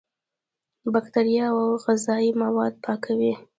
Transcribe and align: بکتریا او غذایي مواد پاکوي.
بکتریا 0.93 1.45
او 1.55 1.61
غذایي 1.83 2.31
مواد 2.41 2.73
پاکوي. 2.85 3.33